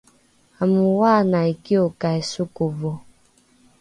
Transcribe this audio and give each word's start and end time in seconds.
amooanai 0.63 1.51
kiokai 1.63 2.21
sokovo 2.31 2.91